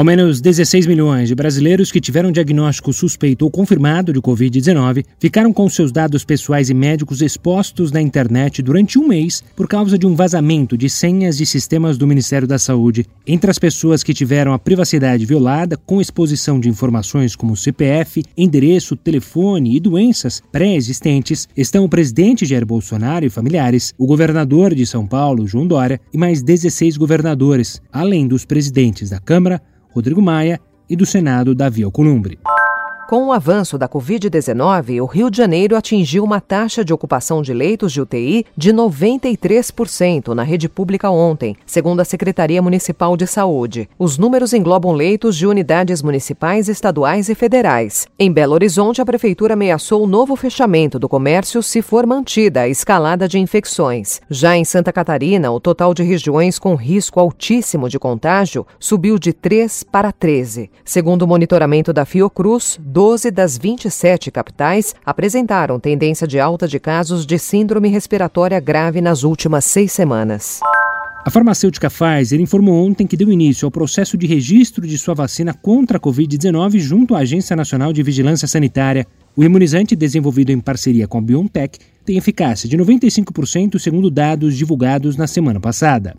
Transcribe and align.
Ao 0.00 0.04
menos 0.04 0.40
16 0.40 0.86
milhões 0.86 1.28
de 1.28 1.34
brasileiros 1.34 1.92
que 1.92 2.00
tiveram 2.00 2.32
diagnóstico 2.32 2.90
suspeito 2.90 3.44
ou 3.44 3.50
confirmado 3.50 4.14
de 4.14 4.18
Covid-19 4.18 5.04
ficaram 5.18 5.52
com 5.52 5.68
seus 5.68 5.92
dados 5.92 6.24
pessoais 6.24 6.70
e 6.70 6.74
médicos 6.74 7.20
expostos 7.20 7.92
na 7.92 8.00
internet 8.00 8.62
durante 8.62 8.98
um 8.98 9.06
mês 9.06 9.44
por 9.54 9.68
causa 9.68 9.98
de 9.98 10.06
um 10.06 10.14
vazamento 10.14 10.74
de 10.74 10.88
senhas 10.88 11.36
de 11.36 11.44
sistemas 11.44 11.98
do 11.98 12.06
Ministério 12.06 12.48
da 12.48 12.58
Saúde. 12.58 13.04
Entre 13.26 13.50
as 13.50 13.58
pessoas 13.58 14.02
que 14.02 14.14
tiveram 14.14 14.54
a 14.54 14.58
privacidade 14.58 15.26
violada 15.26 15.76
com 15.76 16.00
exposição 16.00 16.58
de 16.58 16.70
informações 16.70 17.36
como 17.36 17.54
CPF, 17.54 18.22
endereço, 18.38 18.96
telefone 18.96 19.76
e 19.76 19.80
doenças 19.80 20.42
pré-existentes 20.50 21.46
estão 21.54 21.84
o 21.84 21.90
presidente 21.90 22.46
Jair 22.46 22.64
Bolsonaro 22.64 23.26
e 23.26 23.28
familiares, 23.28 23.92
o 23.98 24.06
governador 24.06 24.74
de 24.74 24.86
São 24.86 25.06
Paulo, 25.06 25.46
João 25.46 25.66
Dória, 25.66 26.00
e 26.10 26.16
mais 26.16 26.42
16 26.42 26.96
governadores, 26.96 27.82
além 27.92 28.26
dos 28.26 28.46
presidentes 28.46 29.10
da 29.10 29.20
Câmara, 29.20 29.60
Rodrigo 29.92 30.22
Maia, 30.22 30.60
e 30.88 30.96
do 30.96 31.06
Senado, 31.06 31.54
Davi 31.54 31.84
Alcolumbre. 31.84 32.38
Com 33.10 33.26
o 33.26 33.32
avanço 33.32 33.76
da 33.76 33.88
Covid-19, 33.88 35.02
o 35.02 35.04
Rio 35.04 35.32
de 35.32 35.36
Janeiro 35.36 35.76
atingiu 35.76 36.22
uma 36.22 36.40
taxa 36.40 36.84
de 36.84 36.94
ocupação 36.94 37.42
de 37.42 37.52
leitos 37.52 37.92
de 37.92 38.00
UTI 38.00 38.46
de 38.56 38.72
93% 38.72 40.28
na 40.28 40.44
rede 40.44 40.68
pública 40.68 41.10
ontem, 41.10 41.56
segundo 41.66 41.98
a 41.98 42.04
Secretaria 42.04 42.62
Municipal 42.62 43.16
de 43.16 43.26
Saúde. 43.26 43.88
Os 43.98 44.16
números 44.16 44.52
englobam 44.52 44.92
leitos 44.92 45.36
de 45.36 45.44
unidades 45.44 46.02
municipais, 46.02 46.68
estaduais 46.68 47.28
e 47.28 47.34
federais. 47.34 48.06
Em 48.16 48.30
Belo 48.30 48.54
Horizonte, 48.54 49.02
a 49.02 49.04
Prefeitura 49.04 49.54
ameaçou 49.54 50.04
o 50.04 50.06
novo 50.06 50.36
fechamento 50.36 50.96
do 50.96 51.08
comércio 51.08 51.64
se 51.64 51.82
for 51.82 52.06
mantida 52.06 52.60
a 52.60 52.68
escalada 52.68 53.26
de 53.26 53.40
infecções. 53.40 54.20
Já 54.30 54.56
em 54.56 54.64
Santa 54.64 54.92
Catarina, 54.92 55.50
o 55.50 55.58
total 55.58 55.92
de 55.94 56.04
regiões 56.04 56.60
com 56.60 56.76
risco 56.76 57.18
altíssimo 57.18 57.88
de 57.88 57.98
contágio 57.98 58.64
subiu 58.78 59.18
de 59.18 59.32
3 59.32 59.82
para 59.82 60.12
13. 60.12 60.70
Segundo 60.84 61.22
o 61.22 61.26
monitoramento 61.26 61.92
da 61.92 62.04
Fiocruz, 62.04 62.78
12 63.00 63.30
das 63.30 63.56
27 63.56 64.30
capitais 64.30 64.94
apresentaram 65.06 65.80
tendência 65.80 66.26
de 66.26 66.38
alta 66.38 66.68
de 66.68 66.78
casos 66.78 67.24
de 67.24 67.38
síndrome 67.38 67.88
respiratória 67.88 68.60
grave 68.60 69.00
nas 69.00 69.22
últimas 69.22 69.64
seis 69.64 69.90
semanas. 69.90 70.60
A 71.24 71.30
farmacêutica 71.30 71.88
Pfizer 71.88 72.38
informou 72.38 72.86
ontem 72.86 73.06
que 73.06 73.16
deu 73.16 73.32
início 73.32 73.64
ao 73.64 73.70
processo 73.70 74.18
de 74.18 74.26
registro 74.26 74.86
de 74.86 74.98
sua 74.98 75.14
vacina 75.14 75.54
contra 75.54 75.96
a 75.96 76.00
Covid-19 76.00 76.78
junto 76.78 77.14
à 77.14 77.20
Agência 77.20 77.56
Nacional 77.56 77.90
de 77.90 78.02
Vigilância 78.02 78.46
Sanitária. 78.46 79.06
O 79.34 79.42
imunizante, 79.42 79.96
desenvolvido 79.96 80.52
em 80.52 80.60
parceria 80.60 81.08
com 81.08 81.16
a 81.16 81.22
BioNTech, 81.22 81.78
tem 82.04 82.18
eficácia 82.18 82.68
de 82.68 82.76
95% 82.76 83.78
segundo 83.78 84.10
dados 84.10 84.54
divulgados 84.54 85.16
na 85.16 85.26
semana 85.26 85.58
passada. 85.58 86.12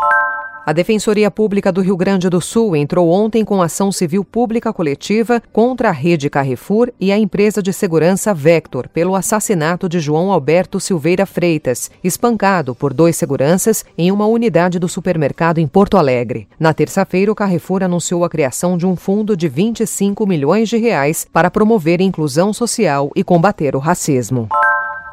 A 0.63 0.73
Defensoria 0.73 1.31
Pública 1.31 1.71
do 1.71 1.81
Rio 1.81 1.97
Grande 1.97 2.29
do 2.29 2.39
Sul 2.39 2.75
entrou 2.75 3.09
ontem 3.09 3.43
com 3.43 3.63
ação 3.63 3.91
civil 3.91 4.23
pública 4.23 4.71
coletiva 4.71 5.41
contra 5.51 5.89
a 5.89 5.91
rede 5.91 6.29
Carrefour 6.29 6.91
e 6.99 7.11
a 7.11 7.17
empresa 7.17 7.63
de 7.63 7.73
segurança 7.73 8.31
Vector 8.31 8.87
pelo 8.87 9.15
assassinato 9.15 9.89
de 9.89 9.99
João 9.99 10.31
Alberto 10.31 10.79
Silveira 10.79 11.25
Freitas, 11.25 11.89
espancado 12.03 12.75
por 12.75 12.93
dois 12.93 13.15
seguranças 13.15 13.83
em 13.97 14.11
uma 14.11 14.27
unidade 14.27 14.77
do 14.77 14.87
supermercado 14.87 15.57
em 15.57 15.67
Porto 15.67 15.97
Alegre. 15.97 16.47
Na 16.59 16.75
terça-feira, 16.75 17.31
o 17.31 17.35
Carrefour 17.35 17.81
anunciou 17.81 18.23
a 18.23 18.29
criação 18.29 18.77
de 18.77 18.85
um 18.85 18.95
fundo 18.95 19.35
de 19.35 19.47
25 19.47 20.27
milhões 20.27 20.69
de 20.69 20.77
reais 20.77 21.25
para 21.33 21.49
promover 21.49 21.99
a 22.01 22.03
inclusão 22.03 22.53
social 22.53 23.09
e 23.15 23.23
combater 23.23 23.75
o 23.75 23.79
racismo. 23.79 24.47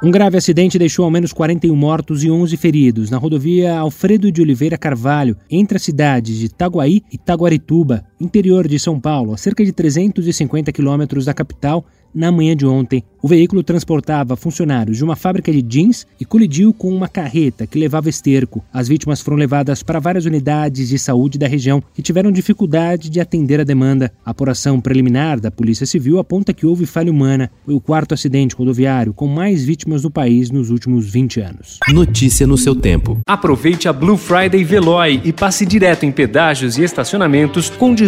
Um 0.01 0.13
grave 0.13 0.37
acidente 0.37 0.79
deixou 0.79 1.05
ao 1.05 1.11
menos 1.11 1.33
41 1.33 1.75
mortos 1.75 2.23
e 2.23 2.31
11 2.31 2.57
feridos 2.57 3.11
na 3.11 3.19
rodovia 3.19 3.77
Alfredo 3.77 4.31
de 4.31 4.41
Oliveira 4.41 4.79
Carvalho, 4.79 5.37
entre 5.51 5.77
as 5.77 5.83
cidades 5.83 6.39
de 6.39 6.49
Taguaí 6.49 7.03
e 7.11 7.19
Taguarituba, 7.19 8.05
interior 8.21 8.67
de 8.67 8.79
São 8.79 8.99
Paulo, 8.99 9.33
a 9.33 9.37
cerca 9.37 9.65
de 9.65 9.73
350 9.73 10.73
quilômetros 10.73 11.25
da 11.25 11.35
capital, 11.35 11.85
na 12.15 12.33
manhã 12.33 12.57
de 12.57 12.67
ontem. 12.67 13.03
O 13.21 13.29
veículo 13.29 13.63
transportava 13.63 14.37
funcionários 14.37 14.97
de 14.97 15.05
uma 15.05 15.17
fábrica 15.17 15.53
de 15.53 15.61
jeans 15.61 16.07
e 16.21 16.25
colidiu 16.25 16.73
com 16.73 16.89
uma 16.89 17.09
carreta 17.09 17.67
que 17.67 17.79
levava 17.79 18.09
esterco. 18.09 18.65
As 18.73 18.89
vítimas 18.89 19.21
foram 19.21 19.37
levadas 19.37 19.83
para 19.83 19.99
várias 19.99 20.25
unidades 20.25 20.89
de 20.89 20.99
saúde 20.99 21.37
da 21.37 21.49
região 21.49 21.83
que 21.95 22.03
tiveram 22.03 22.31
dificuldade 22.31 23.11
de 23.11 23.21
atender 23.21 23.61
a 23.61 23.65
demanda. 23.65 24.13
A 24.25 24.31
apuração 24.31 24.81
preliminar 24.81 25.41
da 25.41 25.51
Polícia 25.51 25.85
Civil 25.85 26.19
aponta 26.19 26.53
que 26.53 26.65
houve 26.65 26.87
falha 26.87 27.11
humana. 27.11 27.51
Foi 27.65 27.75
o 27.75 27.81
quarto 27.81 28.15
acidente 28.15 28.55
rodoviário 28.55 29.13
com 29.13 29.27
mais 29.27 29.65
vítimas 29.65 30.05
no 30.05 30.11
país 30.11 30.51
nos 30.51 30.71
últimos 30.71 31.11
20 31.11 31.41
anos. 31.41 31.79
Notícia 31.89 32.47
no 32.47 32.57
seu 32.57 32.75
tempo. 32.75 33.19
Aproveite 33.27 33.89
a 33.89 33.93
Blue 33.93 34.17
Friday 34.17 34.63
Veloy 34.63 35.21
e 35.25 35.33
passe 35.33 35.67
direto 35.67 36.05
em 36.05 36.13
pedágios 36.13 36.79
e 36.79 36.85
estacionamentos 36.85 37.69
com 37.69 37.95
18 37.95 38.08